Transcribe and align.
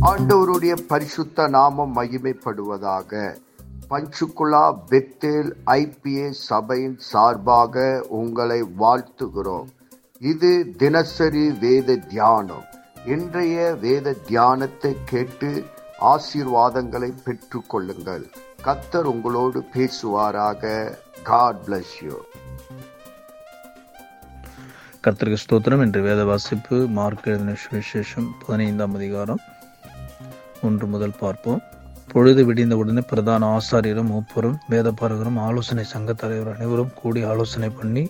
ஆண்டவருடைய 0.00 0.74
பரிசுத்த 0.88 1.48
நாமம் 1.48 1.94
மகிமைப்படுவதாக. 1.96 3.36
பஞ்சுகுலா 3.90 4.64
பெத்தேல் 4.90 5.50
ஐபிஏ 5.66 6.30
சபையின் 6.30 6.98
சார்பாக 6.98 8.04
உங்களை 8.08 8.62
வாழ்த்துகிறோம். 8.62 9.66
இது 10.20 10.74
தினசரி 10.76 11.50
வேத 11.50 11.96
தியானம். 11.96 12.64
இன்றைய 13.06 13.74
வேத 13.74 14.12
தியானத்தை 14.12 14.96
கேட்டு 15.04 15.64
ஆசீர்வாதங்களை 16.00 17.12
பெற்று 17.24 17.62
கொள்ளுங்கள் 17.66 18.30
கத்தர் 18.64 19.08
உங்களோடு 19.14 19.64
பேசுவாராக. 19.74 20.94
காட் 21.22 21.56
பிளஸ் 21.66 21.96
யூ 22.02 22.16
கர்த்தருக்கு 25.02 25.42
ஸ்தோத்திரம். 25.42 25.80
என்ற 25.80 26.00
வேத 26.00 26.24
வாசிப்பு 26.24 26.86
மார்க் 26.86 27.26
எழுதின 27.26 27.56
சுவிசேஷம் 27.64 28.30
பதினைந்தாம் 28.46 28.94
அதிகாரம். 28.94 29.40
ஒன்று 30.68 30.86
முதல் 30.94 31.20
பார்ப்போம். 31.20 31.60
பொழுது 32.12 32.42
விடிந்தவுடனே 32.48 33.02
பிரதான 33.10 33.48
ஆசாரியரும் 33.54 34.10
மூப்பரும் 34.12 34.58
வேதபாரகரும் 34.70 35.38
ஆலோசனை 35.46 35.84
சங்க 35.92 36.12
தலைவர் 36.12 36.52
அனைவரும் 36.54 36.92
கூடி 37.00 37.22
ஆலோசனை 37.32 37.68
பண்ணி 37.78 38.04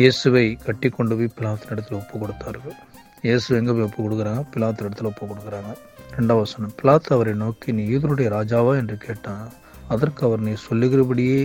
இயேசுவை 0.00 0.44
கட்டி 0.64 0.88
கொண்டு 0.88 1.14
போய் 1.18 1.34
பிலாத்தின் 1.38 1.72
இடத்துல 1.74 1.98
ஒப்பு 2.00 2.16
கொடுத்தார்கள். 2.18 2.76
இயேசு 3.22 3.56
எங்கே 3.56 3.72
போய் 3.72 3.86
ஒப்பு 3.88 4.00
கொடுக்குறாங்க? 4.04 4.42
பிலாத்தின் 4.54 4.86
இடத்துல 4.88 5.10
ஒப்பு 5.12 5.24
கொடுக்குறாங்க. 5.26 5.72
ரெண்டாவது 6.18 6.44
வசனம் 6.44 6.74
பிலாத் 6.80 7.14
அவரை 7.16 7.34
நோக்கி 7.34 7.72
நீ 7.72 7.82
யூதருடைய 7.92 8.28
ராஜாவா? 8.36 8.72
என்று 8.76 8.96
கேட்டான். 9.06 9.44
அதற்கு 9.88 10.22
அவர் 10.26 10.40
நீ 10.40 10.52
சொல்லுகிறபடியே 10.68 11.40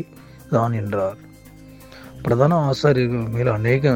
தான் 0.50 0.74
என்றார். 0.74 1.20
பிரதான 2.24 2.60
ஆசாரியர்கள் 2.70 3.34
மேல் 3.36 3.52
அநேக 3.58 3.94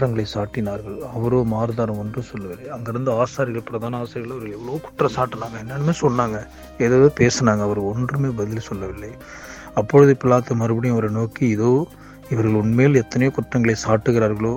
குற்றங்களை 0.00 0.24
சாட்டினார்கள். 0.34 0.98
அவரோ 1.14 1.38
மாறுதாரம் 1.52 1.98
ஒன்று 2.02 2.20
சொல்லவில்லை. 2.28 2.66
அங்கிருந்து 2.74 3.10
ஆசாரிகள் 3.22 3.66
பிரதான 3.70 3.98
ஆசிரியர்கள் 4.02 4.36
அவர் 4.36 4.54
எவ்வளோ 4.56 4.76
குற்றம் 4.84 5.12
சாட்டினாங்க 5.16 5.56
என்னென்னு 5.62 5.94
சொன்னாங்க 6.02 6.38
ஏதோ 6.84 7.08
பேசினாங்க 7.18 7.62
அவர் 7.68 7.80
ஒன்றுமே 7.90 8.30
பதில் 8.38 8.66
சொல்லவில்லை. 8.68 9.10
அப்பொழுது 9.80 10.12
பிளாத்து 10.22 10.56
மறுபடியும் 10.60 10.96
அவரை 10.96 11.10
நோக்கி 11.18 11.44
இதோ 11.56 11.72
இவர்கள் 12.32 12.58
உண்மையில் 12.62 13.00
எத்தனையோ 13.02 13.32
குற்றங்களை 13.38 13.74
சாட்டுகிறார்களோ 13.84 14.54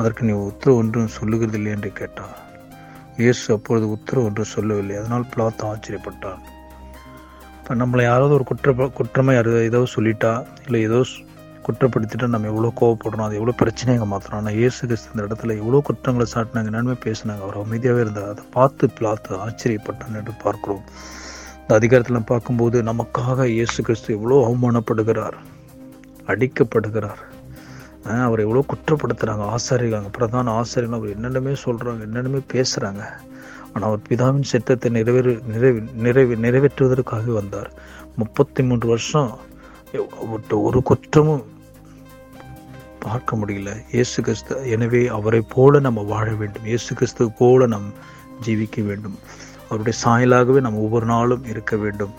அதற்கு 0.00 0.28
நீ 0.28 0.34
உத்தரவு 0.50 0.78
ஒன்றும் 0.82 1.14
சொல்லுகிறதில்லை 1.18 1.72
என்று 1.76 1.92
கேட்டார். 2.00 2.36
இயேசு 3.22 3.46
அப்பொழுது 3.56 3.88
உத்தரவு 3.96 4.26
ஒன்று 4.30 4.46
சொல்லவில்லை. 4.56 4.96
அதனால் 5.02 5.30
பிளாத்து 5.34 5.64
ஆச்சரியப்பட்டான். 5.72 6.42
இப்போ 7.58 7.74
நம்மளை 7.82 8.04
யாராவது 8.10 8.36
ஒரு 8.38 8.46
குற்ற 8.52 8.90
குற்றமாக 9.00 9.38
யாராவது 9.38 9.68
ஏதோ 9.70 9.82
சொல்லிட்டா 9.96 10.34
இல்லை 10.66 10.82
ஏதோ 10.88 11.00
குற்றப்படுத்திட்டு 11.66 12.26
நம்ம 12.34 12.48
எவ்வளோ 12.52 12.70
கோவப்படுறோம் 12.80 13.26
அது 13.26 13.38
எவ்வளோ 13.40 13.54
பிரச்சனையாக 13.60 14.06
மாற்றுறோம் 14.12 14.40
ஆனால் 14.40 14.56
இயேசு 14.60 14.80
கிறிஸ்து 14.88 15.12
இந்த 15.12 15.22
இடத்துல 15.28 15.56
எவ்வளோ 15.60 15.80
குற்றங்களை 15.88 16.26
சாட்டினாங்க 16.34 16.70
நன்மை 16.76 16.96
பேசினாங்க. 17.06 17.42
அவர் 17.46 17.60
அமைதியாகவே 17.62 18.02
இருந்தார். 18.04 18.30
அதை 18.32 18.44
பார்த்து 18.56 18.90
பிளாத்து 18.98 19.38
ஆச்சரியப்பட்டான் 19.44 20.18
என்று 20.20 20.34
பார்க்கிறோம். 20.44 20.82
இந்த 21.60 21.74
அதிகாரத்தில் 21.80 22.28
பார்க்கும்போது 22.32 22.76
நமக்காக 22.90 23.46
இயேசு 23.56 23.78
கிறிஸ்து 23.86 24.16
எவ்வளோ 24.18 24.40
அவமானப்படுகிறார் 24.48 25.38
அடிக்கப்படுகிறார். 26.32 27.22
அவர் 28.26 28.44
எவ்வளோ 28.46 28.62
குற்றப்படுத்துகிறாங்க 28.70 29.44
ஆசாரிகள் 29.56 30.10
பிரதான 30.16 30.52
ஆசாரிகள் 30.60 30.98
அவர் 30.98 31.14
என்னென்னமே 31.16 31.54
சொல்கிறாங்க 31.64 32.02
என்னென்னமே 32.08 32.40
பேசுகிறாங்க 32.54 33.02
ஆனால் 33.72 33.88
அவர் 33.88 34.02
பிதாவின் 34.08 34.50
சித்தத்தை 34.50 34.88
நிறைவேறு 34.96 35.32
நிறைவு 35.52 35.78
நிறைவு 36.06 36.34
நிறைவேற்றுவதற்காக 36.44 37.32
வந்தார். 37.40 37.70
முப்பத்தி 38.20 38.62
மூன்று 38.68 38.86
வருஷம் 38.92 39.30
ஒரு 40.68 40.80
குற்றமும் 40.90 41.42
பார்க்க 43.06 43.38
முடியல. 43.40 43.70
இயேசு 43.94 44.16
கிறிஸ்து 44.26 44.54
எனவே 44.74 45.00
அவரை 45.18 45.40
போல 45.54 45.80
நம்ம 45.86 46.02
வாழ 46.12 46.26
வேண்டும். 46.40 46.68
இயேசு 46.72 46.90
கிறிஸ்து 46.94 47.24
போல 47.40 47.66
நம் 47.74 47.88
ஜீவிக்க 48.46 48.78
வேண்டும். 48.90 49.16
அவருடைய 49.68 49.96
சாயலாகவே 50.04 50.60
நம்ம 50.66 50.82
ஒவ்வொரு 50.86 51.06
நாளும் 51.12 51.44
இருக்க 51.52 51.74
வேண்டும். 51.84 52.14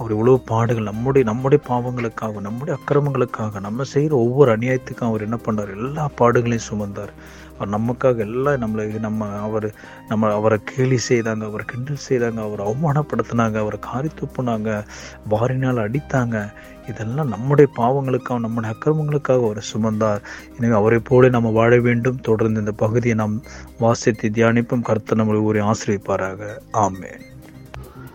அவர் 0.00 0.12
இவ்வளவு 0.16 0.38
பாடுகள் 0.50 0.88
நம்முடைய 0.90 1.24
நம்முடைய 1.30 1.60
பாவங்களுக்காக 1.68 2.40
நம்முடைய 2.46 2.74
அக்கிரமங்களுக்காக 2.78 3.60
நம்ம 3.60 3.86
செய்கிற 3.92 4.14
ஒவ்வொரு 4.16 4.50
அநியாயத்துக்கும் 4.56 5.10
அவர் 5.10 5.26
என்ன 5.26 5.38
பண்ணார்? 5.46 5.72
எல்லா 5.78 6.04
பாடுகளையும் 6.20 6.68
சுமந்தார். 6.70 7.12
அவர் 7.54 7.72
நமக்காக 7.74 8.18
எல்லாம் 8.26 8.60
நம்மளை 8.62 8.84
நம்ம 9.06 9.26
அவர் 9.46 9.66
நம்ம 10.08 10.30
அவரை 10.34 10.58
கேலி 10.64 10.98
செய்தாங்க 11.08 11.44
அவரை 11.48 11.64
கிண்டல் 11.72 12.06
செய்தாங்க 12.08 12.40
அவரை 12.46 12.62
அவமானப்படுத்தினாங்க 12.70 13.56
அவரை 13.64 13.78
காரி 13.80 14.10
துப்புனாங்க 14.20 14.68
வாரினால் 15.32 15.82
அடித்தாங்க. 15.86 16.36
இதெல்லாம் 16.90 17.32
நம்முடைய 17.34 17.68
பாவங்களுக்காக 17.76 18.38
நம்முடைய 18.38 18.70
அக்கிரமங்களுக்காக 18.74 19.44
அவர் 19.48 19.68
சுமந்தார். 19.72 20.22
எனவே 20.58 20.74
அவரை 20.74 21.00
போல 21.10 21.28
நம்ம 21.28 21.50
வாழ 21.50 21.80
வேண்டும். 21.88 22.22
தொடர்ந்து 22.30 22.62
இந்த 22.64 22.72
பகுதியை 22.84 23.16
நாம் 23.16 23.36
வாசித்து 23.78 24.28
தியானிப்பும். 24.28 24.86
கருத்து 24.90 25.20
நம்மளை 25.20 25.42
ஒரு 25.44 25.60
ஆசிரியப்பாராக 25.62 26.48
ஆமேன். 26.86 27.26